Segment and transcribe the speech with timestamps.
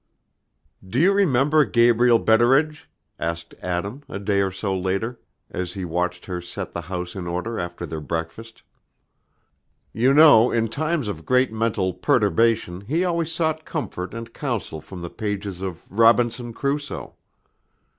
[0.83, 5.19] "Do you remember Gabriel Betteredge?" asked Adam, a day or so later,
[5.51, 8.63] as he watched her set the house in order after their breakfast.
[9.93, 15.01] "You know in times of great mental perturbation he always sought comfort and counsel from
[15.01, 17.15] the pages of 'Robinson Crusoe.'